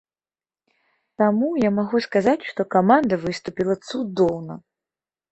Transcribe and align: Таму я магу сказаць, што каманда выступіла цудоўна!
Таму 1.21 1.49
я 1.63 1.69
магу 1.79 1.99
сказаць, 2.05 2.47
што 2.51 2.61
каманда 2.75 3.19
выступіла 3.25 3.75
цудоўна! 3.91 4.57